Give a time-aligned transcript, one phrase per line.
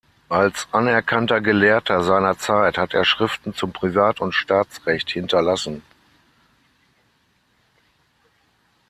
[0.29, 5.83] Als anerkannter Gelehrter seiner Zeit hat er Schriften zum Privat- und Staatsrecht hinterlassen.